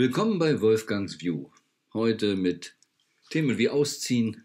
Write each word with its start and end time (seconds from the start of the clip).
Willkommen 0.00 0.38
bei 0.38 0.60
Wolfgangs 0.60 1.20
View. 1.20 1.50
Heute 1.92 2.36
mit 2.36 2.76
Themen 3.30 3.58
wie 3.58 3.68
Ausziehen, 3.68 4.44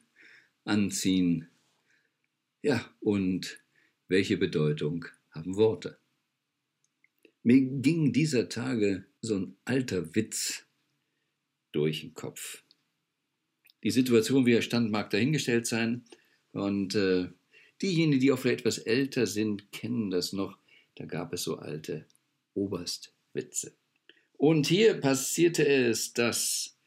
Anziehen, 0.63 1.47
ja, 2.63 2.83
und 3.01 3.63
welche 4.07 4.37
Bedeutung 4.37 5.05
haben 5.29 5.55
Worte. 5.55 5.99
Mir 7.43 7.61
ging 7.61 8.11
dieser 8.11 8.49
Tage 8.49 9.05
so 9.21 9.35
ein 9.35 9.55
alter 9.63 10.15
Witz 10.15 10.65
durch 11.71 12.01
den 12.01 12.15
Kopf. 12.15 12.63
Die 13.83 13.91
Situation, 13.91 14.47
wie 14.47 14.53
er 14.53 14.63
stand, 14.63 14.89
mag 14.89 15.11
dahingestellt 15.11 15.67
sein. 15.67 16.03
Und 16.51 16.95
äh, 16.95 17.29
diejenigen, 17.79 18.19
die 18.19 18.31
auch 18.31 18.39
vielleicht 18.39 18.61
etwas 18.61 18.79
älter 18.79 19.27
sind, 19.27 19.71
kennen 19.71 20.09
das 20.09 20.33
noch. 20.33 20.57
Da 20.95 21.05
gab 21.05 21.31
es 21.31 21.43
so 21.43 21.57
alte 21.57 22.07
Oberstwitze. 22.55 23.77
Und 24.43 24.67
hier 24.67 24.99
passierte 24.99 25.65
es, 25.65 26.11
dass 26.11 26.77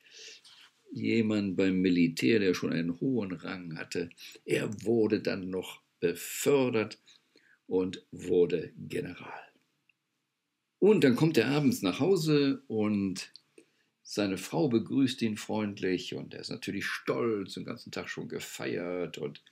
jemand 0.92 1.56
beim 1.56 1.80
Militär, 1.80 2.38
der 2.38 2.52
schon 2.52 2.70
einen 2.70 3.00
hohen 3.00 3.32
Rang 3.32 3.78
hatte, 3.78 4.10
er 4.44 4.68
wurde 4.84 5.22
dann 5.22 5.48
noch 5.48 5.80
befördert 5.98 7.00
und 7.66 8.04
wurde 8.10 8.74
General. 8.76 9.40
Und 10.80 11.02
dann 11.02 11.16
kommt 11.16 11.38
er 11.38 11.48
abends 11.48 11.80
nach 11.80 11.98
Hause 11.98 12.62
und 12.66 13.32
seine 14.02 14.36
Frau 14.36 14.68
begrüßt 14.68 15.22
ihn 15.22 15.38
freundlich 15.38 16.14
und 16.14 16.34
er 16.34 16.40
ist 16.40 16.50
natürlich 16.50 16.84
stolz, 16.84 17.54
den 17.54 17.64
ganzen 17.64 17.90
Tag 17.90 18.10
schon 18.10 18.28
gefeiert 18.28 19.16
und 19.16 19.42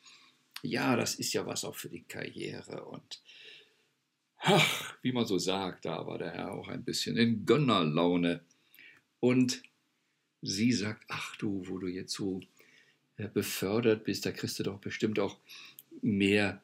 ja, 0.61 0.95
das 0.97 1.15
ist 1.15 1.33
ja 1.33 1.47
was 1.47 1.65
auch 1.65 1.75
für 1.75 1.89
die 1.89 2.05
Karriere 2.05 2.85
und 2.85 3.23
Ach, 4.47 4.95
wie 5.01 5.13
man 5.13 5.25
so 5.25 5.39
sagt, 5.39 5.87
da 5.87 6.07
war 6.07 6.19
der 6.19 6.33
Herr 6.33 6.53
auch 6.53 6.69
ein 6.69 6.85
bisschen 6.85 7.17
in 7.17 7.47
Gönnerlaune. 7.47 8.45
Und 9.19 9.63
sie 10.43 10.71
sagt, 10.71 11.03
ach 11.09 11.35
du, 11.37 11.67
wo 11.67 11.79
du 11.79 11.87
jetzt 11.87 12.13
so 12.13 12.43
äh, 13.17 13.27
befördert 13.27 14.05
bist, 14.05 14.27
da 14.27 14.33
kriegst 14.33 14.59
du 14.59 14.63
doch 14.63 14.79
bestimmt 14.81 15.19
auch 15.19 15.39
mehr 16.03 16.63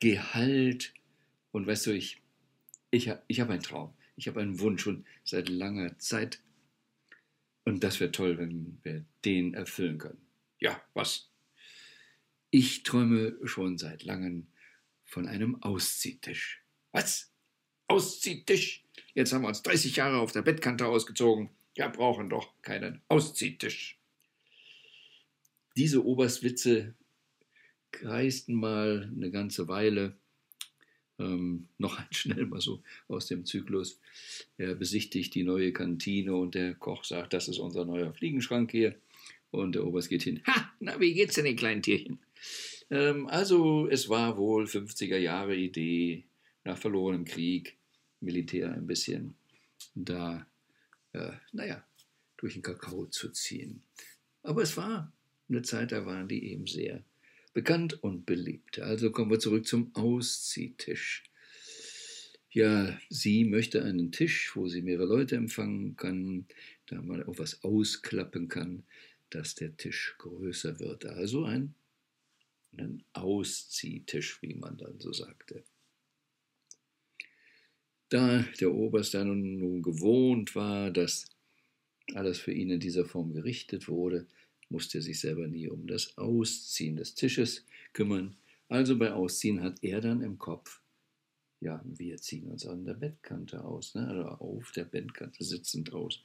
Gehalt. 0.00 0.92
Und 1.52 1.68
weißt 1.68 1.86
du, 1.86 1.92
ich, 1.92 2.20
ich, 2.90 3.12
ich 3.28 3.38
habe 3.38 3.52
einen 3.52 3.62
Traum, 3.62 3.94
ich 4.16 4.26
habe 4.26 4.40
einen 4.40 4.58
Wunsch 4.58 4.82
schon 4.82 5.04
seit 5.22 5.48
langer 5.48 5.96
Zeit. 6.00 6.40
Und 7.64 7.84
das 7.84 8.00
wäre 8.00 8.10
toll, 8.10 8.38
wenn 8.38 8.80
wir 8.82 9.04
den 9.24 9.54
erfüllen 9.54 9.98
können. 9.98 10.20
Ja, 10.58 10.82
was? 10.94 11.30
Ich 12.50 12.82
träume 12.82 13.38
schon 13.44 13.78
seit 13.78 14.02
langem 14.02 14.48
von 15.04 15.28
einem 15.28 15.62
Ausziehtisch. 15.62 16.60
Was? 16.92 17.30
Ausziehtisch? 17.88 18.84
Jetzt 19.14 19.32
haben 19.32 19.42
wir 19.42 19.48
uns 19.48 19.62
30 19.62 19.96
Jahre 19.96 20.18
auf 20.18 20.32
der 20.32 20.42
Bettkante 20.42 20.86
ausgezogen. 20.86 21.50
Ja, 21.76 21.88
brauchen 21.88 22.28
doch 22.28 22.52
keinen 22.62 23.00
Ausziehtisch. 23.08 23.98
Diese 25.76 26.04
Oberstwitze 26.04 26.94
kreisten 27.92 28.54
mal 28.54 29.10
eine 29.14 29.30
ganze 29.30 29.68
Weile. 29.68 30.16
Ähm, 31.18 31.68
noch 31.78 31.98
ein 31.98 32.06
schnell 32.10 32.46
mal 32.46 32.60
so 32.60 32.82
aus 33.08 33.26
dem 33.26 33.44
Zyklus. 33.44 34.00
Er 34.56 34.74
besichtigt 34.74 35.34
die 35.34 35.44
neue 35.44 35.72
Kantine 35.72 36.34
und 36.34 36.54
der 36.54 36.74
Koch 36.74 37.04
sagt, 37.04 37.32
das 37.32 37.48
ist 37.48 37.58
unser 37.58 37.84
neuer 37.84 38.12
Fliegenschrank 38.12 38.70
hier. 38.70 38.96
Und 39.50 39.74
der 39.74 39.84
Oberst 39.84 40.08
geht 40.08 40.22
hin. 40.22 40.42
Ha, 40.46 40.72
na, 40.78 41.00
wie 41.00 41.12
geht's 41.12 41.34
denn 41.34 41.44
den 41.44 41.56
kleinen 41.56 41.82
Tierchen? 41.82 42.20
Ähm, 42.90 43.26
also, 43.26 43.88
es 43.88 44.08
war 44.08 44.36
wohl 44.36 44.64
50er 44.64 45.18
Jahre 45.18 45.56
Idee 45.56 46.24
nach 46.64 46.78
verlorenem 46.78 47.24
Krieg, 47.24 47.76
Militär 48.20 48.72
ein 48.72 48.86
bisschen 48.86 49.34
da, 49.94 50.46
äh, 51.12 51.32
naja, 51.52 51.84
durch 52.36 52.54
den 52.54 52.62
Kakao 52.62 53.06
zu 53.06 53.30
ziehen. 53.30 53.82
Aber 54.42 54.62
es 54.62 54.76
war 54.76 55.12
eine 55.48 55.62
Zeit, 55.62 55.92
da 55.92 56.06
waren 56.06 56.28
die 56.28 56.52
eben 56.52 56.66
sehr 56.66 57.02
bekannt 57.52 58.02
und 58.02 58.26
beliebt. 58.26 58.78
Also 58.78 59.10
kommen 59.10 59.30
wir 59.30 59.38
zurück 59.38 59.66
zum 59.66 59.94
Ausziehtisch. 59.94 61.24
Ja, 62.52 62.98
sie 63.08 63.44
möchte 63.44 63.84
einen 63.84 64.10
Tisch, 64.10 64.56
wo 64.56 64.68
sie 64.68 64.82
mehrere 64.82 65.06
Leute 65.06 65.36
empfangen 65.36 65.96
kann, 65.96 66.46
da 66.86 67.00
man 67.00 67.22
auch 67.22 67.38
was 67.38 67.62
ausklappen 67.62 68.48
kann, 68.48 68.84
dass 69.30 69.54
der 69.54 69.76
Tisch 69.76 70.16
größer 70.18 70.80
wird. 70.80 71.06
Also 71.06 71.44
ein, 71.44 71.74
ein 72.76 73.04
Ausziehtisch, 73.12 74.42
wie 74.42 74.54
man 74.54 74.76
dann 74.78 74.98
so 74.98 75.12
sagte. 75.12 75.64
Da 78.10 78.44
der 78.60 78.74
Oberst 78.74 79.14
dann 79.14 79.58
nun 79.58 79.82
gewohnt 79.82 80.54
war, 80.56 80.90
dass 80.90 81.26
alles 82.14 82.38
für 82.38 82.52
ihn 82.52 82.70
in 82.70 82.80
dieser 82.80 83.04
Form 83.04 83.32
gerichtet 83.32 83.88
wurde, 83.88 84.26
musste 84.68 84.98
er 84.98 85.02
sich 85.02 85.20
selber 85.20 85.46
nie 85.46 85.68
um 85.68 85.86
das 85.86 86.18
Ausziehen 86.18 86.96
des 86.96 87.14
Tisches 87.14 87.64
kümmern. 87.92 88.36
Also 88.68 88.98
bei 88.98 89.12
Ausziehen 89.12 89.62
hat 89.62 89.82
er 89.82 90.00
dann 90.00 90.22
im 90.22 90.38
Kopf, 90.38 90.80
ja, 91.60 91.82
wir 91.84 92.16
ziehen 92.16 92.48
uns 92.48 92.66
an 92.66 92.84
der 92.84 92.94
Bettkante 92.94 93.64
aus, 93.64 93.94
ne? 93.94 94.10
oder 94.10 94.40
auf 94.40 94.72
der 94.72 94.84
Bettkante 94.84 95.44
sitzend 95.44 95.92
aus. 95.92 96.24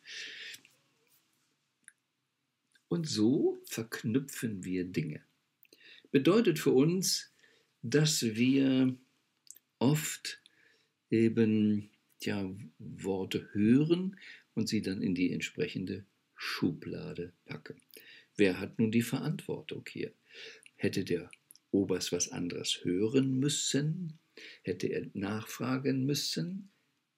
Und 2.87 3.07
so 3.07 3.59
verknüpfen 3.65 4.63
wir 4.63 4.85
Dinge. 4.85 5.21
Bedeutet 6.11 6.57
für 6.57 6.71
uns, 6.71 7.31
dass 7.81 8.23
wir 8.23 8.95
oft 9.79 10.41
eben 11.23 11.89
ja, 12.21 12.49
Worte 12.79 13.49
hören 13.53 14.17
und 14.53 14.69
sie 14.69 14.81
dann 14.81 15.01
in 15.01 15.15
die 15.15 15.31
entsprechende 15.31 16.05
Schublade 16.35 17.33
packen. 17.45 17.81
Wer 18.35 18.59
hat 18.59 18.79
nun 18.79 18.91
die 18.91 19.01
Verantwortung 19.01 19.85
hier? 19.87 20.11
Hätte 20.75 21.03
der 21.03 21.31
Oberst 21.71 22.11
was 22.11 22.31
anderes 22.31 22.83
hören 22.83 23.39
müssen? 23.39 24.19
Hätte 24.63 24.87
er 24.87 25.07
nachfragen 25.13 26.05
müssen? 26.05 26.69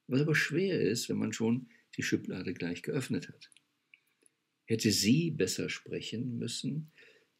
Was 0.08 0.22
aber 0.22 0.36
schwer 0.36 0.80
ist, 0.80 1.10
wenn 1.10 1.18
man 1.18 1.34
schon 1.34 1.68
die 1.98 2.04
Schublade 2.04 2.54
gleich 2.54 2.84
geöffnet 2.84 3.28
hat. 3.28 3.50
Hätte 4.66 4.92
sie 4.92 5.32
besser 5.32 5.70
sprechen 5.70 6.38
müssen, 6.38 6.92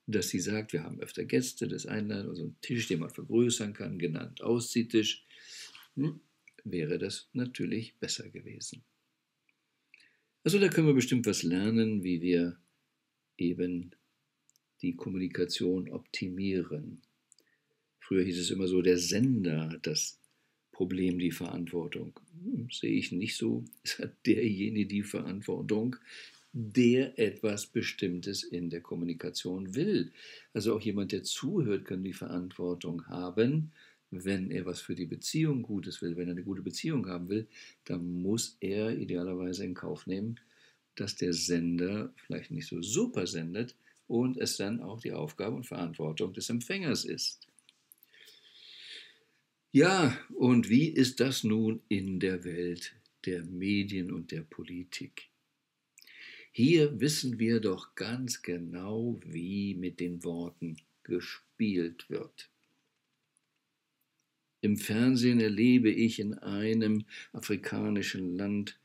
dass 0.08 0.30
sie 0.30 0.40
sagt, 0.40 0.74
wir 0.74 0.84
haben 0.84 1.00
öfter 1.00 1.26
Gäste, 1.26 1.68
das 1.68 1.86
Einladen, 1.86 2.30
also 2.30 2.44
einen 2.44 2.62
Tisch, 2.62 2.88
den 2.88 3.00
man 3.00 3.10
vergrößern 3.10 3.74
kann, 3.74 4.00
genannt 4.00 4.42
Ausziehtisch. 4.42 5.26
Hm? 5.96 6.20
Wäre 6.72 6.98
das 6.98 7.30
natürlich 7.34 7.96
besser 8.00 8.30
gewesen. 8.30 8.84
Also 10.44 10.60
da 10.60 10.70
können 10.70 10.88
wir 10.88 10.94
bestimmt 10.94 11.26
was 11.26 11.44
lernen, 11.44 12.04
wie 12.04 12.22
wir 12.22 12.58
eben 13.38 13.92
die 14.82 14.96
Kommunikation 14.96 15.90
optimieren. 15.90 17.02
Früher 18.00 18.24
hieß 18.24 18.40
es 18.40 18.52
immer 18.52 18.68
so, 18.68 18.82
der 18.82 18.98
Sender 18.98 19.70
hat 19.70 19.88
das 19.88 20.20
Problem, 20.72 21.20
die 21.20 21.32
Verantwortung. 21.32 22.20
Hm, 22.44 22.70
sehe 22.72 22.92
ich 22.92 23.12
nicht 23.12 23.36
so. 23.36 23.66
Es 23.84 24.00
hat 24.00 24.14
derjenige 24.26 24.88
die 24.88 25.04
Verantwortung, 25.04 25.96
der 26.54 27.20
etwas 27.20 27.66
Bestimmtes 27.66 28.44
in 28.44 28.70
der 28.70 28.82
Kommunikation 28.82 29.76
will. 29.76 30.12
Also 30.54 30.76
auch 30.76 30.82
jemand, 30.82 31.12
der 31.12 31.24
zuhört, 31.24 31.86
kann 31.86 32.04
die 32.04 32.14
Verantwortung 32.14 33.06
haben, 33.08 33.72
wenn 34.12 34.52
er 34.52 34.66
was 34.66 34.82
für 34.82 34.96
die 34.96 35.06
Beziehung 35.06 35.64
Gutes 35.64 36.02
will, 36.02 36.16
wenn 36.16 36.28
er 36.28 36.32
eine 36.32 36.44
gute 36.44 36.62
Beziehung 36.62 37.08
haben 37.08 37.30
will, 37.30 37.48
dann 37.84 38.22
muss 38.22 38.58
er 38.60 38.98
idealerweise 38.98 39.66
in 39.66 39.74
Kauf 39.74 40.08
nehmen, 40.08 40.40
dass 40.96 41.16
der 41.16 41.34
Sender 41.34 42.14
vielleicht 42.16 42.52
nicht 42.52 42.68
so 42.68 42.82
super 42.82 43.28
sendet 43.28 43.76
und 44.08 44.38
es 44.38 44.58
dann 44.58 44.82
auch 44.82 45.02
die 45.02 45.12
Aufgabe 45.12 45.56
und 45.56 45.66
Verantwortung 45.66 46.34
des 46.34 46.50
Empfängers 46.50 47.06
ist. 47.06 47.48
Ja, 49.72 50.18
und 50.34 50.70
wie 50.70 50.88
ist 50.88 51.20
das 51.20 51.44
nun 51.44 51.82
in 51.90 52.20
der 52.20 52.44
Welt 52.46 52.96
der 53.26 53.44
Medien 53.44 54.12
und 54.12 54.32
der 54.32 54.42
Politik? 54.42 55.30
Hier 56.52 57.00
wissen 57.00 57.38
wir 57.38 57.60
doch 57.60 57.94
ganz 57.94 58.42
genau, 58.42 59.20
wie 59.24 59.76
mit 59.76 60.00
den 60.00 60.24
Worten 60.24 60.78
gespielt 61.04 62.10
wird. 62.10 62.50
Im 64.62 64.78
Fernsehen 64.78 65.40
erlebe 65.40 65.90
ich 65.92 66.20
in 66.20 66.34
einem 66.36 67.06
afrikanischen 67.32 68.36
Land, 68.36 68.80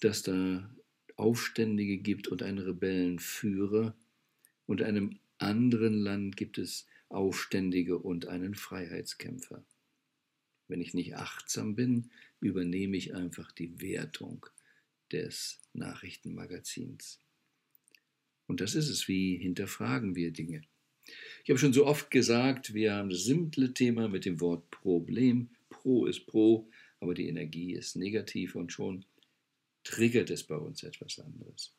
dass 0.00 0.22
da 0.22 0.74
Aufständige 1.16 1.98
gibt 1.98 2.28
und 2.28 2.42
einen 2.42 2.58
Rebellenführer, 2.58 3.94
und 4.66 4.80
in 4.80 4.86
einem 4.86 5.18
anderen 5.38 5.94
Land 5.94 6.36
gibt 6.36 6.56
es 6.56 6.86
Aufständige 7.08 7.98
und 7.98 8.26
einen 8.26 8.54
Freiheitskämpfer. 8.54 9.64
Wenn 10.68 10.80
ich 10.80 10.94
nicht 10.94 11.16
achtsam 11.16 11.74
bin, 11.74 12.10
übernehme 12.40 12.96
ich 12.96 13.14
einfach 13.14 13.50
die 13.50 13.80
Wertung 13.80 14.46
des 15.10 15.60
Nachrichtenmagazins. 15.72 17.18
Und 18.46 18.60
das 18.60 18.76
ist 18.76 18.88
es, 18.88 19.08
wie 19.08 19.36
hinterfragen 19.38 20.14
wir 20.14 20.32
Dinge. 20.32 20.62
Ich 21.44 21.50
habe 21.50 21.58
schon 21.58 21.72
so 21.72 21.86
oft 21.86 22.10
gesagt, 22.10 22.74
wir 22.74 22.94
haben 22.94 23.10
das 23.10 23.24
simple 23.24 23.74
Thema 23.74 24.08
mit 24.08 24.24
dem 24.24 24.40
Wort 24.40 24.70
Problem. 24.70 25.50
Pro 25.68 26.06
ist 26.06 26.26
Pro, 26.26 26.68
aber 27.00 27.14
die 27.14 27.28
Energie 27.28 27.74
ist 27.74 27.96
negativ 27.96 28.54
und 28.54 28.72
schon 28.72 29.04
triggert 29.84 30.30
es 30.30 30.44
bei 30.44 30.56
uns 30.56 30.82
etwas 30.82 31.18
anderes. 31.18 31.74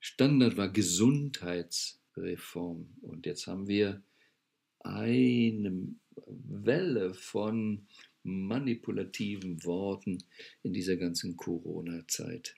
Standard 0.00 0.56
war 0.56 0.68
Gesundheitsreform 0.68 2.88
und 3.02 3.26
jetzt 3.26 3.46
haben 3.46 3.68
wir 3.68 4.02
eine 4.80 5.94
Welle 6.26 7.14
von 7.14 7.86
manipulativen 8.24 9.64
Worten 9.64 10.24
in 10.62 10.72
dieser 10.72 10.96
ganzen 10.96 11.36
Corona-Zeit. 11.36 12.54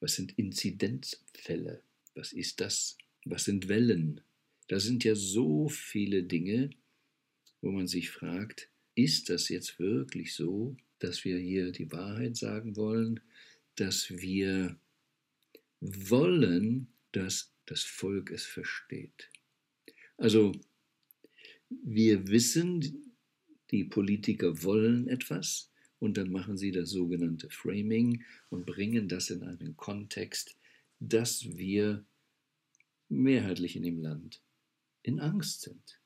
Was 0.00 0.14
sind 0.14 0.38
Inzidenzfälle? 0.38 1.82
Was 2.14 2.32
ist 2.32 2.60
das? 2.60 2.96
Was 3.30 3.44
sind 3.44 3.68
Wellen? 3.68 4.22
Da 4.68 4.80
sind 4.80 5.04
ja 5.04 5.14
so 5.14 5.68
viele 5.68 6.22
Dinge, 6.22 6.70
wo 7.60 7.70
man 7.70 7.86
sich 7.86 8.10
fragt, 8.10 8.70
ist 8.94 9.28
das 9.28 9.48
jetzt 9.50 9.78
wirklich 9.78 10.34
so, 10.34 10.76
dass 10.98 11.24
wir 11.24 11.38
hier 11.38 11.70
die 11.70 11.92
Wahrheit 11.92 12.36
sagen 12.36 12.76
wollen, 12.76 13.20
dass 13.76 14.10
wir 14.10 14.78
wollen, 15.80 16.88
dass 17.12 17.52
das 17.66 17.82
Volk 17.82 18.30
es 18.30 18.44
versteht. 18.44 19.30
Also 20.16 20.52
wir 21.68 22.28
wissen, 22.28 23.12
die 23.70 23.84
Politiker 23.84 24.62
wollen 24.62 25.06
etwas 25.06 25.70
und 25.98 26.16
dann 26.16 26.32
machen 26.32 26.56
sie 26.56 26.72
das 26.72 26.90
sogenannte 26.90 27.50
Framing 27.50 28.24
und 28.48 28.64
bringen 28.64 29.06
das 29.06 29.28
in 29.28 29.42
einen 29.42 29.76
Kontext, 29.76 30.56
dass 30.98 31.56
wir 31.56 32.04
mehrheitlich 33.08 33.76
in 33.76 33.82
dem 33.82 33.98
Land 33.98 34.40
in 35.02 35.20
Angst 35.20 35.62
sind. 35.62 36.00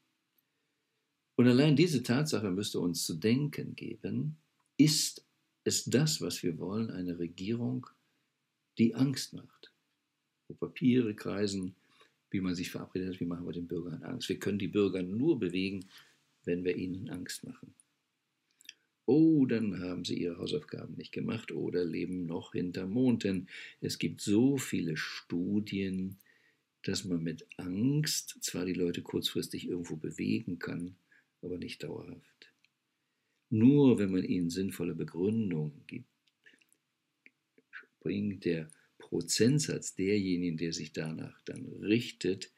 Und 1.36 1.48
allein 1.48 1.76
diese 1.76 2.02
Tatsache 2.02 2.50
müsste 2.50 2.80
uns 2.80 3.04
zu 3.04 3.14
denken 3.14 3.74
geben, 3.74 4.36
ist 4.76 5.24
es 5.64 5.84
das, 5.84 6.20
was 6.20 6.42
wir 6.42 6.58
wollen, 6.58 6.90
eine 6.90 7.18
Regierung, 7.18 7.86
die 8.78 8.94
Angst 8.94 9.32
macht, 9.32 9.72
wo 10.48 10.54
Papiere 10.54 11.14
kreisen, 11.14 11.74
wie 12.30 12.40
man 12.40 12.54
sich 12.54 12.70
verabredet 12.70 13.14
hat, 13.14 13.20
wie 13.20 13.26
machen 13.26 13.46
wir 13.46 13.52
den 13.52 13.68
Bürgern 13.68 14.02
Angst. 14.02 14.28
Wir 14.28 14.38
können 14.38 14.58
die 14.58 14.68
Bürger 14.68 15.02
nur 15.02 15.38
bewegen, 15.38 15.86
wenn 16.44 16.64
wir 16.64 16.76
ihnen 16.76 17.08
Angst 17.10 17.44
machen. 17.44 17.74
Oh, 19.04 19.46
dann 19.46 19.80
haben 19.80 20.04
sie 20.04 20.20
ihre 20.20 20.38
Hausaufgaben 20.38 20.94
nicht 20.94 21.12
gemacht 21.12 21.52
oder 21.52 21.84
leben 21.84 22.24
noch 22.26 22.52
hinter 22.52 22.86
Mond. 22.86 23.24
Denn 23.24 23.48
es 23.80 23.98
gibt 23.98 24.20
so 24.20 24.56
viele 24.56 24.96
Studien, 24.96 26.18
dass 26.84 27.04
man 27.04 27.22
mit 27.22 27.46
Angst 27.56 28.38
zwar 28.40 28.64
die 28.64 28.72
Leute 28.72 29.02
kurzfristig 29.02 29.68
irgendwo 29.68 29.96
bewegen 29.96 30.58
kann, 30.58 30.96
aber 31.40 31.58
nicht 31.58 31.82
dauerhaft. 31.82 32.52
Nur 33.50 33.98
wenn 33.98 34.10
man 34.10 34.24
ihnen 34.24 34.50
sinnvolle 34.50 34.94
Begründungen 34.94 35.84
gibt, 35.86 36.08
bringt 38.00 38.44
der 38.44 38.68
Prozentsatz 38.98 39.94
derjenigen, 39.94 40.56
der 40.56 40.72
sich 40.72 40.92
danach 40.92 41.40
dann 41.42 41.66
richtet, 41.66 42.50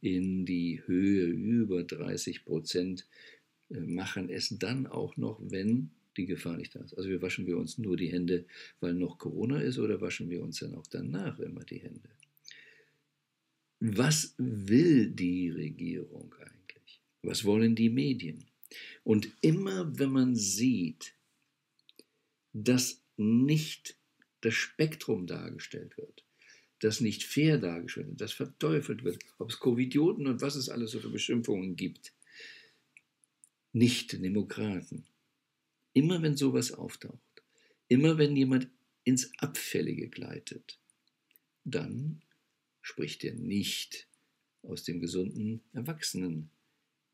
in 0.00 0.44
die 0.44 0.82
Höhe 0.86 1.26
über 1.26 1.82
30 1.82 2.44
Prozent, 2.44 3.06
äh, 3.70 3.80
machen 3.80 4.28
es 4.28 4.50
dann 4.58 4.86
auch 4.86 5.16
noch, 5.16 5.40
wenn 5.40 5.90
die 6.16 6.26
Gefahr 6.26 6.56
nicht 6.56 6.74
da 6.74 6.80
ist. 6.80 6.94
Also 6.94 7.08
wir 7.08 7.22
waschen 7.22 7.46
wir 7.46 7.56
uns 7.56 7.78
nur 7.78 7.96
die 7.96 8.12
Hände, 8.12 8.44
weil 8.80 8.94
noch 8.94 9.18
Corona 9.18 9.60
ist, 9.60 9.78
oder 9.78 10.00
waschen 10.00 10.28
wir 10.30 10.42
uns 10.42 10.58
dann 10.58 10.74
auch 10.74 10.86
danach 10.86 11.38
immer 11.38 11.64
die 11.64 11.78
Hände? 11.78 12.10
Was 13.86 14.34
will 14.38 15.10
die 15.10 15.50
Regierung 15.50 16.34
eigentlich? 16.38 17.02
Was 17.20 17.44
wollen 17.44 17.74
die 17.74 17.90
Medien? 17.90 18.46
Und 19.02 19.28
immer 19.42 19.98
wenn 19.98 20.10
man 20.10 20.36
sieht, 20.36 21.14
dass 22.54 23.02
nicht 23.18 23.98
das 24.40 24.54
Spektrum 24.54 25.26
dargestellt 25.26 25.98
wird, 25.98 26.24
dass 26.78 27.02
nicht 27.02 27.24
fair 27.24 27.58
dargestellt 27.58 28.06
wird, 28.06 28.22
dass 28.22 28.32
verteufelt 28.32 29.04
wird, 29.04 29.22
ob 29.36 29.50
es 29.50 29.58
Covidioten 29.58 30.28
und 30.28 30.40
was 30.40 30.56
es 30.56 30.70
alles 30.70 30.92
so 30.92 31.00
für 31.00 31.10
Beschimpfungen 31.10 31.76
gibt, 31.76 32.14
nicht 33.74 34.14
Demokraten. 34.14 35.04
Immer 35.92 36.22
wenn 36.22 36.38
sowas 36.38 36.72
auftaucht, 36.72 37.42
immer 37.88 38.16
wenn 38.16 38.34
jemand 38.34 38.66
ins 39.04 39.30
Abfällige 39.40 40.08
gleitet, 40.08 40.78
dann 41.64 42.22
spricht 42.84 43.24
er 43.24 43.34
nicht 43.34 44.06
aus 44.62 44.84
dem 44.84 45.00
gesunden 45.00 45.62
Erwachsenen 45.72 46.50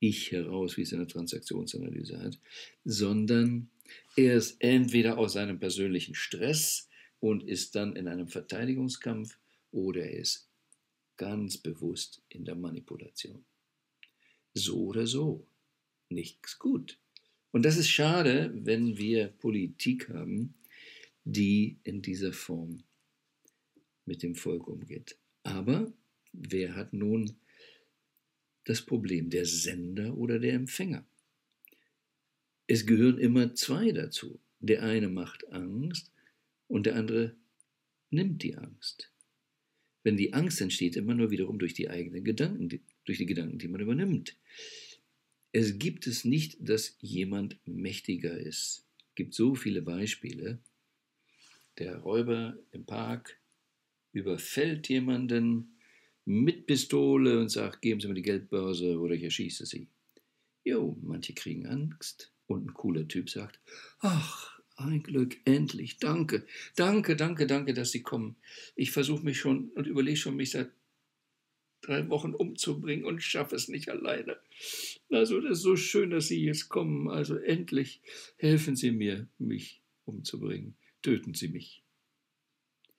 ich 0.00 0.32
heraus, 0.32 0.76
wie 0.76 0.82
es 0.82 0.92
in 0.92 0.98
der 0.98 1.06
Transaktionsanalyse 1.06 2.20
hat, 2.20 2.40
sondern 2.84 3.70
er 4.16 4.34
ist 4.34 4.56
entweder 4.60 5.16
aus 5.18 5.34
seinem 5.34 5.60
persönlichen 5.60 6.14
Stress 6.14 6.88
und 7.20 7.44
ist 7.44 7.76
dann 7.76 7.94
in 7.94 8.08
einem 8.08 8.26
Verteidigungskampf 8.26 9.38
oder 9.70 10.02
er 10.02 10.18
ist 10.18 10.48
ganz 11.16 11.58
bewusst 11.58 12.22
in 12.30 12.44
der 12.44 12.56
Manipulation. 12.56 13.44
So 14.54 14.86
oder 14.86 15.06
so, 15.06 15.46
nichts 16.08 16.58
gut. 16.58 16.98
Und 17.52 17.64
das 17.64 17.76
ist 17.76 17.90
schade, 17.90 18.50
wenn 18.54 18.96
wir 18.98 19.28
Politik 19.28 20.08
haben, 20.08 20.54
die 21.24 21.78
in 21.84 22.02
dieser 22.02 22.32
Form 22.32 22.82
mit 24.04 24.22
dem 24.22 24.34
Volk 24.34 24.66
umgeht. 24.66 25.19
Aber 25.42 25.92
wer 26.32 26.76
hat 26.76 26.92
nun 26.92 27.36
das 28.64 28.82
Problem, 28.82 29.30
der 29.30 29.46
Sender 29.46 30.16
oder 30.16 30.38
der 30.38 30.54
Empfänger. 30.54 31.04
Es 32.66 32.86
gehören 32.86 33.18
immer 33.18 33.54
zwei 33.54 33.90
dazu. 33.90 34.40
Der 34.60 34.82
eine 34.82 35.08
macht 35.08 35.50
Angst 35.50 36.12
und 36.68 36.86
der 36.86 36.96
andere 36.96 37.36
nimmt 38.10 38.42
die 38.42 38.56
Angst. 38.56 39.12
Wenn 40.02 40.16
die 40.16 40.34
Angst 40.34 40.60
entsteht, 40.60 40.96
immer 40.96 41.14
nur 41.14 41.30
wiederum 41.30 41.58
durch 41.58 41.74
die 41.74 41.90
eigenen 41.90 42.24
Gedanken, 42.24 42.80
durch 43.04 43.18
die 43.18 43.26
Gedanken, 43.26 43.58
die 43.58 43.68
man 43.68 43.80
übernimmt. 43.80 44.36
Es 45.52 45.78
gibt 45.78 46.06
es 46.06 46.24
nicht, 46.24 46.56
dass 46.60 46.96
jemand 47.00 47.58
mächtiger 47.66 48.38
ist. 48.38 48.86
Es 49.08 49.14
gibt 49.16 49.34
so 49.34 49.54
viele 49.54 49.82
Beispiele. 49.82 50.60
Der 51.78 51.96
Räuber 51.96 52.56
im 52.70 52.84
Park 52.84 53.39
überfällt 54.12 54.88
jemanden, 54.88 55.76
mit 56.24 56.66
Pistole 56.66 57.40
und 57.40 57.48
sagt, 57.48 57.82
geben 57.82 58.00
Sie 58.00 58.08
mir 58.08 58.14
die 58.14 58.22
Geldbörse 58.22 58.98
oder 58.98 59.14
ich 59.14 59.24
erschieße 59.24 59.66
Sie. 59.66 59.88
Jo, 60.64 60.96
manche 61.02 61.32
kriegen 61.32 61.66
Angst 61.66 62.32
und 62.46 62.66
ein 62.66 62.74
cooler 62.74 63.08
Typ 63.08 63.30
sagt, 63.30 63.58
ach, 64.00 64.60
ein 64.76 65.02
Glück, 65.02 65.36
endlich, 65.44 65.98
danke, 65.98 66.46
danke, 66.76 67.16
danke, 67.16 67.46
danke, 67.46 67.74
dass 67.74 67.90
Sie 67.92 68.02
kommen. 68.02 68.36
Ich 68.76 68.90
versuche 68.90 69.24
mich 69.24 69.38
schon 69.38 69.70
und 69.70 69.86
überlege 69.86 70.16
schon, 70.16 70.36
mich 70.36 70.50
seit 70.50 70.70
drei 71.80 72.08
Wochen 72.08 72.34
umzubringen 72.34 73.04
und 73.04 73.22
schaffe 73.22 73.56
es 73.56 73.68
nicht 73.68 73.88
alleine. 73.88 74.38
Also, 75.10 75.40
das 75.40 75.58
ist 75.58 75.62
so 75.62 75.76
schön, 75.76 76.10
dass 76.10 76.28
Sie 76.28 76.44
jetzt 76.44 76.68
kommen. 76.68 77.08
Also, 77.08 77.36
endlich 77.36 78.00
helfen 78.36 78.76
Sie 78.76 78.90
mir, 78.90 79.28
mich 79.38 79.82
umzubringen. 80.04 80.76
Töten 81.02 81.34
Sie 81.34 81.48
mich. 81.48 81.79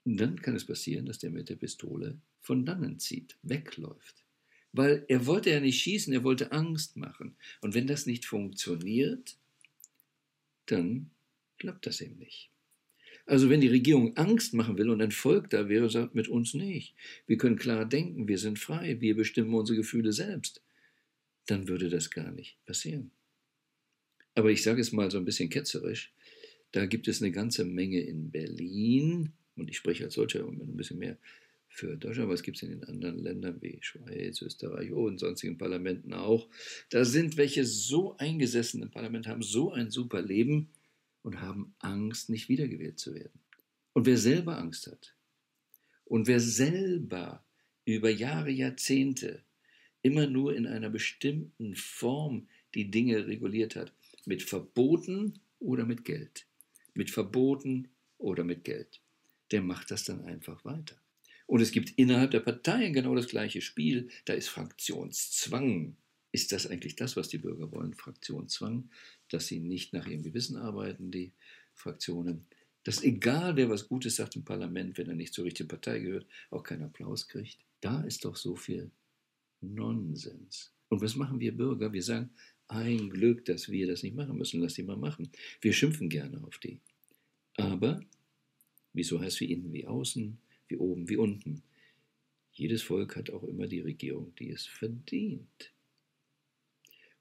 Dann 0.06 0.42
kann 0.42 0.56
es 0.56 0.66
passieren, 0.66 1.06
dass 1.06 1.20
der 1.20 1.30
mit 1.30 1.50
der 1.50 1.56
Pistole 1.56 2.18
von 2.40 2.66
dannen 2.66 3.00
zieht, 3.00 3.38
wegläuft. 3.44 4.26
Weil 4.74 5.06
er 5.08 5.26
wollte 5.26 5.50
ja 5.50 5.60
nicht 5.60 5.82
schießen, 5.82 6.14
er 6.14 6.24
wollte 6.24 6.52
Angst 6.52 6.98
machen. 6.98 7.36
Und 7.62 7.76
wenn 7.76 7.88
das 7.88 8.06
nicht 8.06 8.26
funktioniert, 8.26 9.38
dann 10.66 11.12
klappt 11.58 11.86
das 11.86 12.02
eben 12.02 12.18
nicht. 12.18 12.50
Also 13.26 13.50
wenn 13.50 13.62
die 13.62 13.68
Regierung 13.68 14.18
Angst 14.18 14.54
machen 14.54 14.78
will 14.78 14.90
und 14.90 15.02
ein 15.02 15.12
Volk 15.12 15.50
da 15.50 15.70
wäre, 15.70 15.90
sagt 15.90 16.16
mit 16.16 16.28
uns 16.28 16.54
nicht. 16.54 16.96
Wir 17.28 17.38
können 17.38 17.58
klar 17.58 17.86
denken, 17.86 18.28
wir 18.28 18.38
sind 18.38 18.58
frei, 18.58 19.00
wir 19.00 19.16
bestimmen 19.16 19.54
unsere 19.54 19.78
Gefühle 19.78 20.12
selbst. 20.12 20.62
Dann 21.46 21.68
würde 21.68 21.90
das 21.90 22.10
gar 22.10 22.32
nicht 22.32 22.58
passieren. 22.66 23.12
Aber 24.34 24.50
ich 24.50 24.64
sage 24.64 24.82
es 24.82 24.92
mal 24.92 25.12
so 25.12 25.18
ein 25.18 25.26
bisschen 25.26 25.50
ketzerisch, 25.50 26.14
da 26.72 26.86
gibt 26.86 27.08
es 27.08 27.22
eine 27.22 27.32
ganze 27.32 27.66
Menge 27.66 28.00
in 28.00 28.32
Berlin, 28.32 29.34
und 29.56 29.70
ich 29.70 29.78
spreche 29.78 30.06
als 30.06 30.16
solcher 30.16 30.40
im 30.40 30.48
Moment 30.48 30.70
ein 30.74 30.78
bisschen 30.78 31.00
mehr 31.00 31.18
für 31.72 31.96
Deutschland, 31.96 32.30
was 32.30 32.44
gibt 32.44 32.58
es 32.58 32.64
in 32.64 32.72
den 32.72 32.84
anderen 32.84 33.18
Ländern 33.18 33.62
wie 33.62 33.80
Schweiz, 33.82 34.42
Österreich 34.42 34.92
und 34.92 35.20
sonstigen 35.20 35.58
Parlamenten 35.58 36.14
auch. 36.14 36.50
Da 36.90 37.06
sind 37.06 37.38
welche 37.38 37.66
so 37.66 38.18
eingesessen 38.18 38.82
im 38.82 38.92
Parlament, 38.92 39.28
haben 39.28 39.42
so 39.42 39.72
ein 39.72 39.90
super 39.90 40.22
Leben 40.22 40.70
und 41.24 41.40
haben 41.42 41.74
Angst, 41.80 42.30
nicht 42.30 42.50
wiedergewählt 42.50 43.00
zu 43.00 43.14
werden. 43.16 43.40
Und 43.94 44.06
wer 44.06 44.18
selber 44.18 44.58
Angst 44.58 44.88
hat 44.88 45.16
und 46.06 46.28
wer 46.28 46.40
selber 46.40 47.44
über 47.86 48.10
Jahre, 48.10 48.52
Jahrzehnte 48.52 49.44
immer 50.02 50.28
nur 50.28 50.56
in 50.56 50.68
einer 50.68 50.90
bestimmten 50.90 51.76
Form 51.76 52.48
die 52.76 52.90
Dinge 52.90 53.28
reguliert 53.28 53.76
hat, 53.76 53.94
mit 54.26 54.44
Verboten 54.44 55.40
oder 55.60 55.86
mit 55.86 56.06
Geld, 56.06 56.46
mit 56.94 57.10
Verboten 57.10 57.90
oder 58.18 58.44
mit 58.44 58.64
Geld, 58.64 59.02
der 59.52 59.62
macht 59.62 59.92
das 59.92 60.04
dann 60.04 60.24
einfach 60.26 60.64
weiter. 60.66 60.96
Und 61.48 61.62
es 61.62 61.72
gibt 61.72 61.92
innerhalb 61.98 62.32
der 62.32 62.40
Parteien 62.40 62.94
genau 62.94 63.14
das 63.14 63.28
gleiche 63.28 63.62
Spiel. 63.62 64.10
Da 64.26 64.34
ist 64.34 64.48
Fraktionszwang. 64.48 65.98
Ist 66.32 66.54
das 66.54 66.66
eigentlich 66.66 66.96
das, 66.96 67.18
was 67.18 67.28
die 67.28 67.40
Bürger 67.40 67.72
wollen? 67.72 67.94
Fraktionszwang, 67.94 68.90
dass 69.30 69.48
sie 69.48 69.60
nicht 69.60 69.92
nach 69.92 70.08
ihrem 70.08 70.24
Gewissen 70.24 70.56
arbeiten, 70.56 71.12
die 71.12 71.34
Fraktionen, 71.74 72.46
dass 72.84 73.04
egal 73.04 73.58
wer 73.58 73.70
was 73.70 73.88
Gutes 73.88 74.16
sagt 74.16 74.36
im 74.38 74.46
Parlament, 74.46 74.98
wenn 74.98 75.10
er 75.10 75.16
nicht 75.16 75.34
zur 75.34 75.46
richtigen 75.46 75.68
Partei 75.68 76.00
gehört, 76.00 76.26
auch 76.50 76.64
keinen 76.64 76.84
Applaus 76.84 77.28
kriegt. 77.28 77.58
Da 77.82 78.02
ist 78.02 78.24
doch 78.24 78.36
so 78.36 78.56
viel 78.56 78.90
Nonsens. 79.60 80.72
Und 80.90 81.02
was 81.02 81.16
machen 81.16 81.40
wir 81.40 81.56
Bürger? 81.56 81.94
Wir 81.94 82.04
sagen, 82.04 82.30
ein 82.68 83.10
Glück, 83.10 83.46
dass 83.46 83.70
wir 83.70 83.88
das 83.88 84.04
nicht 84.04 84.16
machen 84.16 84.38
müssen, 84.38 84.62
lass 84.62 84.76
die 84.76 84.84
mal 84.84 84.98
machen. 84.98 85.30
Wir 85.60 85.74
schimpfen 85.74 86.10
gerne 86.10 86.42
auf 86.44 86.58
die. 86.60 86.80
Aber, 87.58 88.02
wieso 88.94 89.20
heißt 89.20 89.40
wie 89.40 89.52
innen 89.52 89.74
wie 89.74 89.88
außen, 89.88 90.38
wie 90.68 90.78
oben 90.78 91.10
wie 91.10 91.18
unten? 91.18 91.64
Jedes 92.54 92.82
Volk 92.82 93.16
hat 93.16 93.30
auch 93.30 93.44
immer 93.44 93.68
die 93.68 93.80
Regierung, 93.80 94.34
die 94.36 94.50
es 94.50 94.66
verdient. 94.66 95.72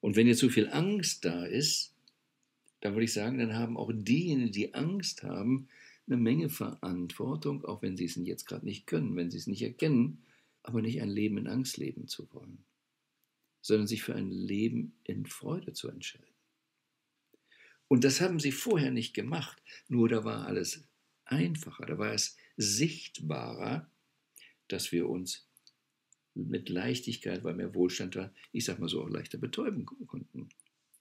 Und 0.00 0.16
wenn 0.16 0.26
jetzt 0.26 0.40
so 0.40 0.48
viel 0.48 0.68
Angst 0.68 1.24
da 1.24 1.44
ist, 1.44 1.94
dann 2.80 2.94
würde 2.94 3.04
ich 3.04 3.12
sagen, 3.12 3.38
dann 3.38 3.54
haben 3.54 3.76
auch 3.76 3.92
diejenigen, 3.94 4.52
die 4.52 4.74
Angst 4.74 5.22
haben, 5.22 5.68
eine 6.06 6.16
Menge 6.16 6.48
Verantwortung, 6.48 7.64
auch 7.64 7.82
wenn 7.82 7.96
sie 7.96 8.06
es 8.06 8.16
jetzt 8.16 8.46
gerade 8.46 8.64
nicht 8.64 8.86
können, 8.86 9.14
wenn 9.16 9.30
sie 9.30 9.38
es 9.38 9.46
nicht 9.46 9.62
erkennen, 9.62 10.24
aber 10.62 10.82
nicht 10.82 11.00
ein 11.00 11.10
Leben 11.10 11.38
in 11.38 11.46
Angst 11.46 11.76
leben 11.76 12.08
zu 12.08 12.32
wollen, 12.32 12.64
sondern 13.60 13.86
sich 13.86 14.02
für 14.02 14.14
ein 14.14 14.30
Leben 14.30 14.94
in 15.04 15.26
Freude 15.26 15.72
zu 15.72 15.88
entscheiden. 15.88 16.26
Und 17.86 18.04
das 18.04 18.20
haben 18.20 18.40
sie 18.40 18.52
vorher 18.52 18.90
nicht 18.90 19.14
gemacht, 19.14 19.62
nur 19.88 20.08
da 20.08 20.24
war 20.24 20.46
alles 20.46 20.84
einfacher, 21.30 21.86
da 21.86 21.98
war 21.98 22.12
es 22.12 22.36
sichtbarer, 22.56 23.90
dass 24.68 24.92
wir 24.92 25.08
uns 25.08 25.48
mit 26.34 26.68
Leichtigkeit, 26.68 27.44
weil 27.44 27.54
mehr 27.54 27.74
Wohlstand 27.74 28.16
war, 28.16 28.32
ich 28.52 28.64
sag 28.64 28.78
mal 28.78 28.88
so, 28.88 29.02
auch 29.02 29.08
leichter 29.08 29.38
betäuben 29.38 29.84
konnten. 29.84 30.48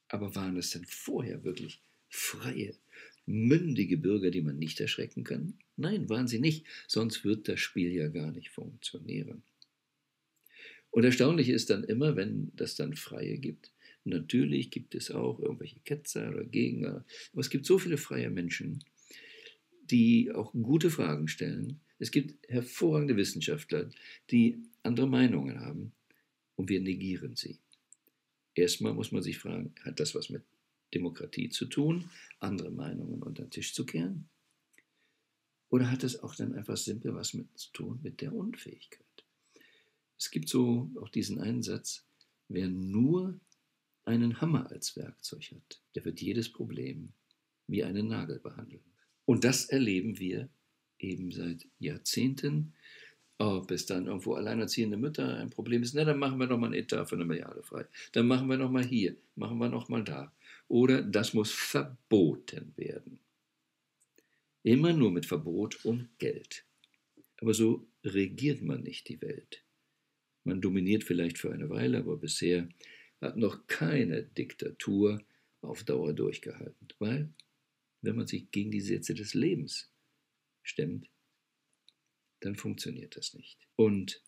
Aber 0.07 0.35
waren 0.35 0.57
es 0.57 0.71
denn 0.71 0.85
vorher 0.85 1.43
wirklich 1.43 1.81
freie, 2.09 2.75
mündige 3.25 3.97
Bürger, 3.97 4.31
die 4.31 4.41
man 4.41 4.57
nicht 4.57 4.79
erschrecken 4.79 5.23
kann? 5.23 5.59
Nein, 5.75 6.09
waren 6.09 6.27
sie 6.27 6.39
nicht, 6.39 6.65
sonst 6.87 7.23
wird 7.23 7.47
das 7.47 7.59
Spiel 7.59 7.91
ja 7.91 8.07
gar 8.07 8.31
nicht 8.31 8.49
funktionieren. 8.49 9.43
Und 10.91 11.03
erstaunlich 11.03 11.49
ist 11.49 11.69
dann 11.69 11.83
immer, 11.83 12.15
wenn 12.15 12.51
das 12.55 12.75
dann 12.75 12.95
Freie 12.95 13.37
gibt, 13.37 13.71
natürlich 14.03 14.71
gibt 14.71 14.95
es 14.95 15.11
auch 15.11 15.39
irgendwelche 15.39 15.79
Ketzer 15.81 16.29
oder 16.29 16.43
Gegner, 16.43 17.05
aber 17.31 17.41
es 17.41 17.51
gibt 17.51 17.67
so 17.67 17.77
viele 17.77 17.97
freie 17.97 18.31
Menschen, 18.31 18.83
die 19.91 20.31
auch 20.31 20.53
gute 20.53 20.89
Fragen 20.89 21.27
stellen. 21.27 21.79
Es 21.99 22.11
gibt 22.11 22.47
hervorragende 22.49 23.17
Wissenschaftler, 23.17 23.89
die 24.31 24.63
andere 24.83 25.07
Meinungen 25.07 25.59
haben 25.59 25.91
und 26.55 26.69
wir 26.69 26.81
negieren 26.81 27.35
sie. 27.35 27.59
Erstmal 28.55 28.93
muss 28.93 29.11
man 29.11 29.23
sich 29.23 29.37
fragen, 29.37 29.73
hat 29.83 29.99
das 29.99 30.15
was 30.15 30.29
mit 30.29 30.43
Demokratie 30.93 31.49
zu 31.49 31.65
tun, 31.65 32.09
andere 32.39 32.71
Meinungen 32.71 33.21
unter 33.21 33.43
den 33.43 33.51
Tisch 33.51 33.73
zu 33.73 33.85
kehren? 33.85 34.29
Oder 35.69 35.91
hat 35.91 36.03
es 36.03 36.19
auch 36.19 36.35
dann 36.35 36.53
einfach 36.53 36.77
simpel 36.77 37.13
was 37.13 37.33
mit 37.33 37.47
zu 37.57 37.71
tun 37.71 37.99
mit 38.01 38.21
der 38.21 38.33
Unfähigkeit? 38.33 39.05
Es 40.17 40.31
gibt 40.31 40.49
so 40.49 40.91
auch 40.99 41.09
diesen 41.09 41.39
Einsatz, 41.39 42.05
wer 42.47 42.67
nur 42.67 43.39
einen 44.03 44.41
Hammer 44.41 44.69
als 44.71 44.95
Werkzeug 44.97 45.51
hat, 45.51 45.81
der 45.95 46.03
wird 46.03 46.19
jedes 46.19 46.51
Problem 46.51 47.13
wie 47.67 47.83
einen 47.83 48.07
Nagel 48.07 48.39
behandeln. 48.39 48.83
Und 49.29 49.43
das 49.43 49.65
erleben 49.65 50.17
wir 50.17 50.49
eben 50.97 51.31
seit 51.31 51.67
Jahrzehnten 51.77 52.73
ob 53.39 53.71
es 53.71 53.85
dann 53.85 54.05
irgendwo 54.05 54.33
alleinerziehende 54.33 54.97
Mütter 54.97 55.37
ein 55.37 55.49
Problem 55.49 55.81
ist, 55.81 55.95
na, 55.95 56.03
dann 56.03 56.19
machen 56.19 56.39
wir 56.39 56.47
noch 56.47 56.57
mal 56.57 56.67
einen 56.67 56.75
Etat 56.75 57.05
für 57.05 57.15
eine 57.15 57.23
Milliarde 57.23 57.63
frei. 57.63 57.85
Dann 58.11 58.27
machen 58.27 58.49
wir 58.49 58.57
noch 58.57 58.69
mal 58.69 58.83
hier, 58.83 59.15
machen 59.35 59.57
wir 59.59 59.69
noch 59.69 59.87
mal 59.87 60.03
da. 60.03 60.33
Oder 60.67 61.01
das 61.01 61.33
muss 61.33 61.51
verboten 61.51 62.73
werden. 62.75 63.19
Immer 64.61 64.91
nur 64.91 65.09
mit 65.09 65.25
Verbot 65.25 65.85
und 65.85 66.09
Geld. 66.19 66.65
Aber 67.37 67.53
so 67.53 67.87
regiert 68.03 68.61
man 68.61 68.83
nicht 68.83 69.07
die 69.07 69.21
Welt. 69.21 69.63
Man 70.43 70.59
dominiert 70.59 71.05
vielleicht 71.05 71.37
für 71.37 71.53
eine 71.53 71.69
Weile, 71.69 71.99
aber 71.99 72.17
bisher 72.17 72.67
hat 73.21 73.37
noch 73.37 73.67
keine 73.67 74.23
Diktatur 74.23 75.21
auf 75.61 75.85
Dauer 75.85 76.11
durchgehalten. 76.11 76.89
Weil, 76.99 77.29
wenn 78.01 78.15
man 78.15 78.27
sich 78.27 78.51
gegen 78.51 78.71
die 78.71 78.81
Sätze 78.81 79.13
des 79.13 79.33
Lebens 79.33 79.91
stemmt, 80.63 81.09
dann 82.41 82.55
funktioniert 82.55 83.17
das 83.17 83.33
nicht. 83.33 83.57
Und 83.75 84.21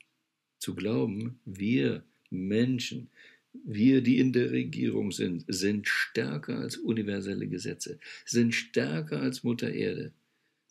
zu 0.59 0.75
glauben, 0.75 1.39
wir 1.45 2.03
Menschen, 2.29 3.09
wir, 3.53 4.01
die 4.01 4.19
in 4.19 4.31
der 4.33 4.51
Regierung 4.51 5.11
sind, 5.11 5.43
sind 5.47 5.87
stärker 5.87 6.59
als 6.59 6.77
universelle 6.77 7.47
Gesetze, 7.47 7.99
sind 8.25 8.53
stärker 8.53 9.21
als 9.21 9.43
Mutter 9.43 9.71
Erde. 9.71 10.13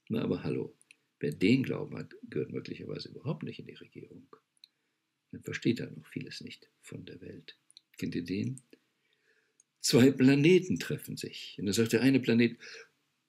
Na, 0.09 0.23
aber 0.23 0.43
hallo, 0.43 0.75
wer 1.19 1.33
den 1.33 1.63
Glauben 1.63 1.97
hat, 1.97 2.15
gehört 2.29 2.53
möglicherweise 2.53 3.11
überhaupt 3.11 3.43
nicht 3.43 3.59
in 3.59 3.67
die 3.67 3.75
Regierung. 3.75 4.27
Dann 5.31 5.43
versteht 5.43 5.81
er 5.81 5.91
noch 5.91 6.07
vieles 6.07 6.41
nicht 6.41 6.69
von 6.81 7.05
der 7.05 7.21
Welt. 7.21 7.57
Kennt 7.99 8.15
ihr 8.15 8.25
den? 8.25 8.61
Zwei 9.81 10.11
Planeten 10.11 10.79
treffen 10.79 11.17
sich. 11.17 11.57
Und 11.59 11.67
da 11.67 11.73
sagt 11.73 11.93
der 11.93 12.03
eine 12.03 12.21
Planet, 12.21 12.57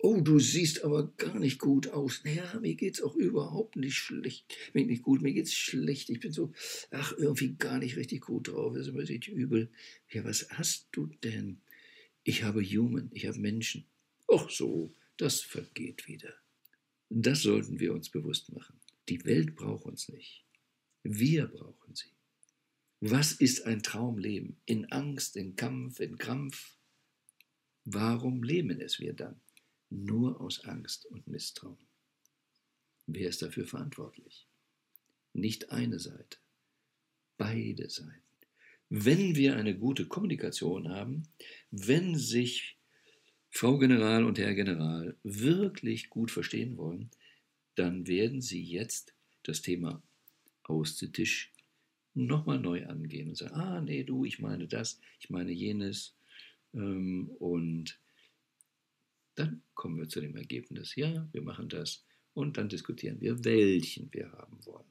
Oh, 0.03 0.19
du 0.19 0.39
siehst 0.39 0.83
aber 0.83 1.11
gar 1.17 1.37
nicht 1.37 1.59
gut 1.59 1.89
aus. 1.89 2.23
Naja, 2.23 2.59
mir 2.59 2.73
geht's 2.73 3.03
auch 3.03 3.15
überhaupt 3.15 3.75
nicht 3.75 3.97
schlecht. 3.97 4.45
Mir 4.73 4.85
nicht 4.87 5.03
gut, 5.03 5.21
mir 5.21 5.31
geht's 5.31 5.53
schlecht. 5.53 6.09
Ich 6.09 6.19
bin 6.19 6.31
so, 6.31 6.51
ach, 6.89 7.13
irgendwie 7.17 7.53
gar 7.53 7.77
nicht 7.77 7.97
richtig 7.97 8.21
gut 8.21 8.47
drauf. 8.47 8.73
Es 8.73 8.81
ist 8.81 8.87
immer 8.87 9.01
richtig 9.01 9.27
übel. 9.27 9.69
Ja, 10.09 10.23
was 10.23 10.49
hast 10.49 10.87
du 10.91 11.05
denn? 11.23 11.61
Ich 12.23 12.41
habe 12.41 12.63
Human, 12.63 13.11
ich 13.13 13.27
habe 13.27 13.37
Menschen. 13.39 13.85
Ach 14.27 14.49
so, 14.49 14.91
das 15.17 15.41
vergeht 15.41 16.07
wieder. 16.07 16.33
Das 17.09 17.43
sollten 17.43 17.79
wir 17.79 17.93
uns 17.93 18.09
bewusst 18.09 18.51
machen. 18.51 18.79
Die 19.07 19.23
Welt 19.25 19.55
braucht 19.55 19.85
uns 19.85 20.09
nicht. 20.09 20.45
Wir 21.03 21.45
brauchen 21.45 21.93
sie. 21.93 22.09
Was 23.01 23.33
ist 23.33 23.65
ein 23.65 23.83
Traumleben? 23.83 24.57
In 24.65 24.91
Angst, 24.91 25.35
in 25.35 25.55
Kampf, 25.55 25.99
in 25.99 26.17
Krampf? 26.17 26.77
Warum 27.85 28.41
leben 28.41 28.79
es 28.79 28.99
wir 28.99 29.13
dann? 29.13 29.41
Nur 29.91 30.41
aus 30.41 30.63
Angst 30.65 31.05
und 31.05 31.27
Misstrauen. 31.27 31.77
Wer 33.05 33.29
ist 33.29 33.41
dafür 33.41 33.65
verantwortlich? 33.67 34.47
Nicht 35.33 35.71
eine 35.71 35.99
Seite, 35.99 36.37
beide 37.37 37.89
Seiten. 37.89 38.23
Wenn 38.89 39.35
wir 39.35 39.55
eine 39.55 39.77
gute 39.77 40.07
Kommunikation 40.07 40.89
haben, 40.89 41.23
wenn 41.71 42.17
sich 42.17 42.77
Frau 43.49 43.77
General 43.77 44.23
und 44.23 44.39
Herr 44.39 44.53
General 44.53 45.15
wirklich 45.23 46.09
gut 46.09 46.31
verstehen 46.31 46.77
wollen, 46.77 47.09
dann 47.75 48.07
werden 48.07 48.41
sie 48.41 48.63
jetzt 48.63 49.13
das 49.43 49.61
Thema 49.61 50.01
Auszitisch 50.63 51.51
nochmal 52.13 52.59
neu 52.59 52.85
angehen 52.85 53.29
und 53.29 53.35
sagen, 53.35 53.55
ah 53.55 53.81
nee, 53.81 54.03
du, 54.03 54.25
ich 54.25 54.39
meine 54.39 54.67
das, 54.67 54.99
ich 55.19 55.29
meine 55.29 55.51
jenes 55.51 56.15
ähm, 56.73 57.29
und 57.39 57.99
dann 59.35 59.63
kommen 59.73 59.97
wir 59.97 60.09
zu 60.09 60.21
dem 60.21 60.35
Ergebnis, 60.35 60.95
ja, 60.95 61.27
wir 61.31 61.41
machen 61.41 61.69
das 61.69 62.05
und 62.33 62.57
dann 62.57 62.69
diskutieren 62.69 63.19
wir, 63.21 63.43
welchen 63.43 64.13
wir 64.13 64.31
haben 64.31 64.57
wollen. 64.65 64.85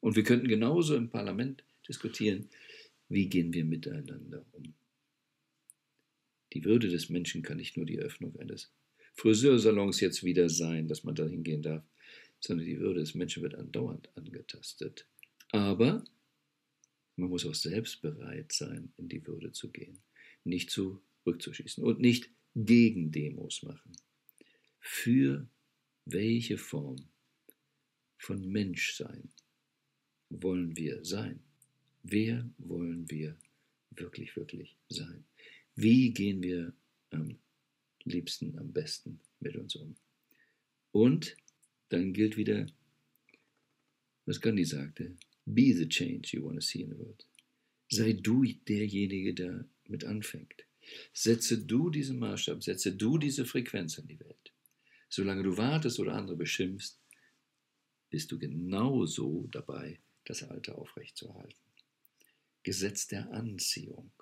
Und 0.00 0.16
wir 0.16 0.22
könnten 0.22 0.48
genauso 0.48 0.94
im 0.94 1.10
Parlament 1.10 1.64
diskutieren, 1.88 2.48
wie 3.08 3.28
gehen 3.28 3.52
wir 3.52 3.64
miteinander 3.64 4.44
um. 4.52 4.74
Die 6.52 6.64
Würde 6.64 6.88
des 6.88 7.08
Menschen 7.08 7.42
kann 7.42 7.58
nicht 7.58 7.76
nur 7.76 7.86
die 7.86 7.98
Öffnung 7.98 8.38
eines 8.38 8.70
Friseursalons 9.14 10.00
jetzt 10.00 10.22
wieder 10.22 10.48
sein, 10.48 10.88
dass 10.88 11.04
man 11.04 11.14
da 11.14 11.26
hingehen 11.26 11.62
darf, 11.62 11.84
sondern 12.40 12.66
die 12.66 12.78
Würde 12.78 13.00
des 13.00 13.14
Menschen 13.14 13.42
wird 13.42 13.54
andauernd 13.54 14.08
angetastet. 14.16 15.06
Aber 15.50 16.04
man 17.16 17.28
muss 17.30 17.44
auch 17.44 17.54
selbst 17.54 18.00
bereit 18.00 18.52
sein, 18.52 18.92
in 18.96 19.08
die 19.08 19.26
Würde 19.26 19.52
zu 19.52 19.70
gehen, 19.70 19.98
nicht 20.44 20.70
zurückzuschießen 20.70 21.82
und 21.82 22.00
nicht 22.00 22.30
gegen 22.54 23.10
Demos 23.10 23.62
machen. 23.62 23.92
Für 24.80 25.48
welche 26.04 26.58
Form 26.58 26.96
von 28.16 28.46
Menschsein 28.50 29.30
wollen 30.30 30.76
wir 30.76 31.04
sein? 31.04 31.40
Wer 32.02 32.48
wollen 32.58 33.08
wir 33.10 33.36
wirklich, 33.90 34.34
wirklich 34.36 34.76
sein? 34.88 35.24
Wie 35.74 36.10
gehen 36.12 36.42
wir 36.42 36.72
am 37.10 37.38
liebsten, 38.04 38.58
am 38.58 38.72
besten 38.72 39.20
mit 39.40 39.56
uns 39.56 39.76
um? 39.76 39.96
Und 40.92 41.36
dann 41.90 42.12
gilt 42.12 42.36
wieder, 42.36 42.66
was 44.26 44.40
Gandhi 44.40 44.64
sagte, 44.64 45.16
be 45.46 45.72
the 45.74 45.88
change 45.88 46.30
you 46.32 46.44
want 46.44 46.56
to 46.56 46.60
see 46.60 46.82
in 46.82 46.90
the 46.90 46.98
world. 46.98 47.24
Sei 47.90 48.12
du 48.12 48.44
derjenige, 48.44 49.34
der 49.34 49.64
mit 49.86 50.04
anfängt. 50.04 50.67
Setze 51.12 51.58
du 51.58 51.90
diesen 51.90 52.18
Maßstab, 52.18 52.62
setze 52.62 52.94
du 52.94 53.18
diese 53.18 53.44
Frequenz 53.44 53.98
in 53.98 54.06
die 54.06 54.20
Welt. 54.20 54.52
Solange 55.08 55.42
du 55.42 55.56
wartest 55.56 55.98
oder 55.98 56.14
andere 56.14 56.36
beschimpfst, 56.36 56.98
bist 58.10 58.30
du 58.32 58.38
genauso 58.38 59.48
dabei, 59.50 60.00
das 60.24 60.42
Alte 60.42 60.76
aufrechtzuerhalten. 60.76 61.56
Gesetz 62.62 63.06
der 63.06 63.30
Anziehung. 63.32 64.12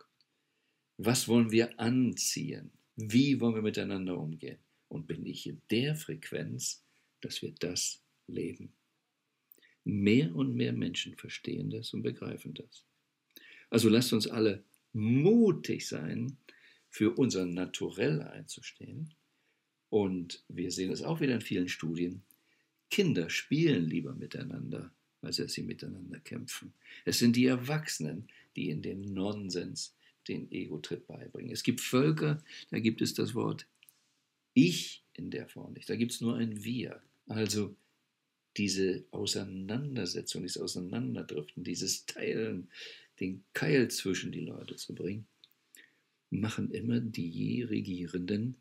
Was 0.99 1.29
wollen 1.29 1.51
wir 1.51 1.79
anziehen? 1.79 2.71
Wie 2.97 3.41
wollen 3.41 3.55
wir 3.55 3.63
miteinander 3.63 4.19
umgehen? 4.19 4.59
und 4.89 5.07
bin 5.07 5.27
ich 5.27 5.47
in 5.47 5.61
der 5.71 5.97
Frequenz, 5.97 6.85
dass 7.21 7.43
wir 7.43 7.53
das 7.59 8.03
leben. 8.27 8.73
Mehr 9.85 10.35
und 10.35 10.55
mehr 10.55 10.73
Menschen 10.73 11.17
verstehen 11.17 11.71
das 11.71 11.93
und 11.93 12.03
begreifen 12.03 12.55
das. 12.55 12.85
Also 13.71 13.89
lasst 13.89 14.13
uns 14.13 14.27
alle 14.27 14.65
mutig 14.93 15.87
sein, 15.87 16.37
für 16.97 17.11
unser 17.11 17.45
Naturell 17.45 18.23
einzustehen. 18.23 19.13
Und 19.91 20.43
wir 20.49 20.71
sehen 20.71 20.91
es 20.91 21.03
auch 21.03 21.21
wieder 21.21 21.35
in 21.35 21.43
vielen 21.43 21.69
Studien. 21.69 22.23
Kinder 22.91 23.29
spielen 23.29 23.85
lieber 23.85 24.15
miteinander, 24.15 24.91
als 25.21 25.37
dass 25.37 25.53
sie 25.53 25.63
miteinander 25.63 26.21
kämpfen. 26.21 26.73
Es 27.05 27.19
sind 27.19 27.37
die 27.37 27.45
Erwachsenen, 27.45 28.29
die 28.57 28.71
in 28.71 28.81
dem 28.81 29.03
Nonsens 29.03 29.95
den 30.27 30.51
Ego-Trip 30.51 31.07
beibringen. 31.07 31.53
Es 31.53 31.65
gibt 31.65 31.83
Völker, 31.83 32.43
da 32.71 32.79
gibt 32.79 33.03
es 33.03 33.13
das 33.13 33.35
Wort 33.35 33.67
Ich 34.55 35.05
in 35.13 35.31
der 35.31 35.49
Form 35.49 35.75
nicht. 35.75 35.91
Da 35.91 35.97
gibt 35.97 36.13
es 36.13 36.23
nur 36.23 36.37
ein 36.37 36.65
Wir. 36.65 37.03
Also 37.27 37.77
diese 38.57 39.05
Auseinandersetzung, 39.11 40.41
dieses 40.41 40.63
Auseinanderdriften, 40.63 41.63
dieses 41.63 42.07
Teilen, 42.07 42.71
den 43.21 43.45
Keil 43.53 43.91
zwischen 43.91 44.33
die 44.33 44.47
Leute 44.47 44.77
zu 44.77 44.95
bringen, 44.95 45.27
machen 46.31 46.71
immer 46.71 47.01
die 47.01 47.63
Regierenden, 47.63 48.57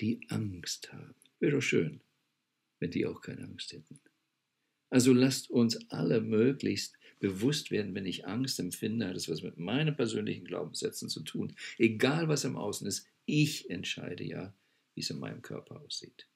die 0.00 0.20
Angst 0.28 0.92
haben. 0.92 1.14
Wäre 1.40 1.56
doch 1.56 1.62
schön, 1.62 2.00
wenn 2.78 2.90
die 2.90 3.06
auch 3.06 3.20
keine 3.20 3.44
Angst 3.44 3.72
hätten. 3.72 4.00
Also 4.90 5.12
lasst 5.12 5.50
uns 5.50 5.90
alle 5.90 6.20
möglichst 6.20 6.98
bewusst 7.18 7.70
werden, 7.70 7.94
wenn 7.94 8.04
ich 8.04 8.26
Angst 8.26 8.58
empfinde, 8.60 9.08
hat 9.08 9.16
es 9.16 9.28
was 9.28 9.42
mit 9.42 9.56
meinen 9.56 9.96
persönlichen 9.96 10.44
Glaubenssätzen 10.44 11.08
zu 11.08 11.22
tun. 11.22 11.54
Egal 11.78 12.28
was 12.28 12.44
im 12.44 12.56
Außen 12.56 12.86
ist, 12.86 13.06
ich 13.24 13.70
entscheide 13.70 14.24
ja, 14.24 14.54
wie 14.94 15.00
es 15.00 15.10
in 15.10 15.18
meinem 15.18 15.40
Körper 15.40 15.80
aussieht. 15.80 16.26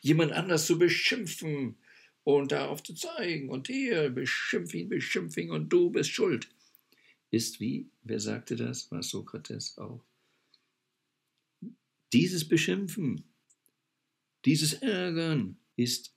Jemand 0.00 0.32
anders 0.32 0.66
zu 0.66 0.78
beschimpfen 0.78 1.76
und 2.24 2.52
darauf 2.52 2.82
zu 2.82 2.94
zeigen 2.94 3.50
und 3.50 3.68
hier 3.68 4.10
beschimpf 4.10 4.74
ihn, 4.74 4.88
beschimpf 4.88 5.36
ihn 5.36 5.50
und 5.50 5.68
du 5.68 5.90
bist 5.90 6.10
schuld, 6.10 6.48
ist 7.32 7.58
wie, 7.58 7.90
wer 8.04 8.20
sagte 8.20 8.54
das? 8.54 8.90
War 8.92 9.02
Sokrates 9.02 9.76
auch? 9.78 10.04
Dieses 12.12 12.46
Beschimpfen, 12.46 13.24
dieses 14.44 14.74
Ärgern 14.74 15.56
ist 15.76 16.14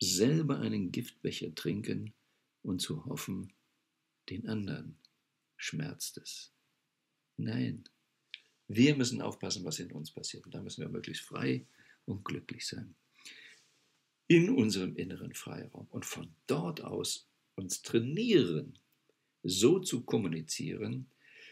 selber 0.00 0.58
einen 0.58 0.90
Giftbecher 0.90 1.54
trinken 1.54 2.12
und 2.62 2.82
zu 2.82 3.04
hoffen, 3.04 3.52
den 4.28 4.48
anderen 4.48 4.98
schmerzt 5.56 6.18
es. 6.18 6.52
Nein, 7.36 7.84
wir 8.66 8.96
müssen 8.96 9.22
aufpassen, 9.22 9.64
was 9.64 9.78
in 9.78 9.92
uns 9.92 10.10
passiert. 10.10 10.44
Und 10.46 10.54
da 10.54 10.62
müssen 10.62 10.82
wir 10.82 10.88
möglichst 10.88 11.24
frei 11.24 11.66
und 12.06 12.24
glücklich 12.24 12.66
sein. 12.66 12.94
In 14.26 14.50
unserem 14.50 14.96
inneren 14.96 15.34
Freiraum. 15.34 15.86
Und 15.90 16.04
von 16.04 16.34
dort 16.46 16.80
aus 16.80 17.28
uns 17.56 17.82
trainieren, 17.82 18.78
so 19.42 19.78
zu 19.78 20.02
kommunizieren, 20.02 21.06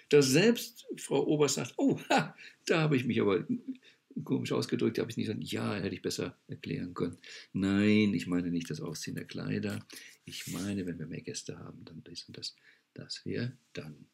dass 0.09 0.27
selbst 0.27 0.87
Frau 0.97 1.27
Oberst 1.27 1.57
sagt, 1.57 1.75
oh, 1.77 1.99
ha, 2.09 2.35
da 2.67 2.81
habe 2.81 2.97
ich 2.97 3.05
mich 3.05 3.21
aber 3.21 3.47
komisch 4.25 4.53
ausgedrückt, 4.53 4.99
habe 4.99 5.11
ich 5.11 5.17
nicht 5.17 5.27
gesagt, 5.27 5.45
ja, 5.45 5.75
hätte 5.75 5.95
ich 5.95 6.03
besser 6.03 6.37
erklären 6.49 6.95
können. 6.95 7.19
Nein, 7.53 8.15
ich 8.15 8.27
meine 8.27 8.51
nicht 8.51 8.71
das 8.71 8.81
Ausziehen 8.81 9.17
der 9.17 9.27
Kleider. 9.27 9.85
Ich 10.25 10.49
meine, 10.49 10.87
wenn 10.87 10.99
wir 10.99 11.07
mehr 11.07 11.21
Gäste 11.21 11.59
haben, 11.59 11.85
dann 11.85 12.03
dies 12.05 12.25
und 12.25 12.37
das, 12.37 12.57
dass 12.95 13.25
wir 13.25 13.57
dann 13.73 14.07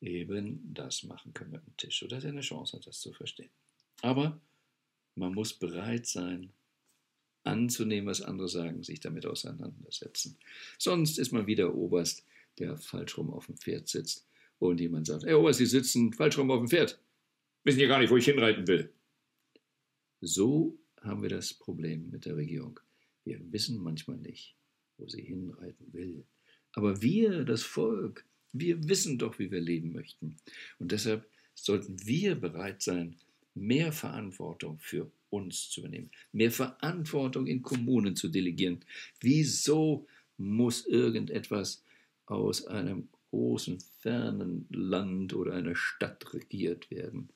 eben 0.00 0.72
das 0.72 1.02
machen 1.02 1.32
können 1.34 1.52
mit 1.52 1.66
dem 1.66 1.76
Tisch, 1.76 2.00
sodass 2.00 2.24
er 2.24 2.30
eine 2.30 2.40
Chance 2.40 2.76
hat, 2.76 2.86
das 2.86 3.00
zu 3.00 3.12
verstehen. 3.12 3.50
Aber 4.02 4.40
man 5.14 5.34
muss 5.34 5.52
bereit 5.52 6.06
sein, 6.06 6.52
anzunehmen, 7.44 8.08
was 8.08 8.22
andere 8.22 8.48
sagen, 8.48 8.82
sich 8.82 9.00
damit 9.00 9.26
auseinandersetzen. 9.26 10.38
Sonst 10.78 11.18
ist 11.18 11.32
man 11.32 11.46
wieder 11.46 11.74
Oberst, 11.74 12.24
der 12.58 12.76
falsch 12.76 13.16
rum 13.16 13.30
auf 13.30 13.46
dem 13.46 13.56
Pferd 13.56 13.88
sitzt 13.88 14.26
und 14.58 14.80
jemand 14.80 15.06
sagt, 15.06 15.24
hey 15.24 15.34
Oberst, 15.34 15.58
Sie 15.58 15.66
sitzen 15.66 16.12
falsch 16.12 16.38
rum 16.38 16.50
auf 16.50 16.60
dem 16.60 16.68
Pferd. 16.68 17.00
Wissen 17.64 17.80
ja 17.80 17.88
gar 17.88 18.00
nicht, 18.00 18.10
wo 18.10 18.16
ich 18.16 18.24
hinreiten 18.24 18.66
will. 18.66 18.92
So 20.20 20.78
haben 21.00 21.22
wir 21.22 21.30
das 21.30 21.54
Problem 21.54 22.10
mit 22.10 22.26
der 22.26 22.36
Regierung. 22.36 22.78
Wir 23.24 23.40
wissen 23.52 23.82
manchmal 23.82 24.18
nicht, 24.18 24.56
wo 24.98 25.08
sie 25.08 25.22
hinreiten 25.22 25.92
will. 25.92 26.24
Aber 26.72 27.02
wir, 27.02 27.44
das 27.44 27.62
Volk, 27.62 28.24
wir 28.52 28.88
wissen 28.88 29.18
doch, 29.18 29.38
wie 29.38 29.50
wir 29.50 29.60
leben 29.60 29.92
möchten. 29.92 30.36
Und 30.78 30.92
deshalb 30.92 31.28
sollten 31.54 32.04
wir 32.06 32.34
bereit 32.34 32.82
sein, 32.82 33.16
mehr 33.54 33.92
Verantwortung 33.92 34.78
für 34.78 35.10
uns 35.30 35.70
zu 35.70 35.80
übernehmen, 35.80 36.10
mehr 36.32 36.50
Verantwortung 36.50 37.46
in 37.46 37.62
Kommunen 37.62 38.16
zu 38.16 38.28
delegieren. 38.28 38.84
Wieso 39.20 40.06
muss 40.36 40.86
irgendetwas 40.86 41.84
aus 42.26 42.66
einem 42.66 43.08
großen, 43.30 43.78
fernen 44.00 44.66
Land 44.70 45.34
oder 45.34 45.54
einer 45.54 45.76
Stadt 45.76 46.34
regiert 46.34 46.90
werden? 46.90 47.30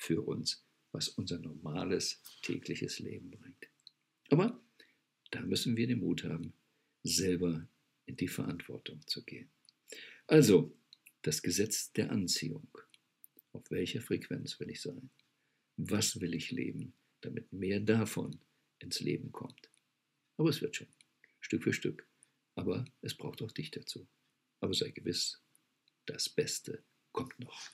für 0.00 0.22
uns, 0.22 0.64
was 0.92 1.08
unser 1.08 1.38
normales 1.38 2.22
tägliches 2.42 2.98
Leben 2.98 3.30
bringt. 3.30 3.68
Aber 4.30 4.60
da 5.30 5.40
müssen 5.42 5.76
wir 5.76 5.86
den 5.86 6.00
Mut 6.00 6.24
haben, 6.24 6.52
selber 7.02 7.68
in 8.06 8.16
die 8.16 8.28
Verantwortung 8.28 9.06
zu 9.06 9.22
gehen. 9.22 9.50
Also, 10.26 10.74
das 11.22 11.42
Gesetz 11.42 11.92
der 11.92 12.10
Anziehung. 12.10 12.66
Auf 13.52 13.70
welcher 13.70 14.00
Frequenz 14.00 14.58
will 14.58 14.70
ich 14.70 14.80
sein? 14.80 15.10
Was 15.76 16.20
will 16.20 16.34
ich 16.34 16.50
leben, 16.50 16.94
damit 17.20 17.52
mehr 17.52 17.80
davon 17.80 18.40
ins 18.78 19.00
Leben 19.00 19.32
kommt? 19.32 19.70
Aber 20.36 20.48
es 20.48 20.60
wird 20.60 20.76
schon, 20.76 20.88
Stück 21.40 21.64
für 21.64 21.72
Stück. 21.72 22.08
Aber 22.54 22.84
es 23.00 23.16
braucht 23.16 23.42
auch 23.42 23.52
dich 23.52 23.70
dazu. 23.70 24.08
Aber 24.60 24.74
sei 24.74 24.90
gewiss, 24.90 25.42
das 26.06 26.28
Beste 26.28 26.84
kommt 27.12 27.38
noch. 27.38 27.70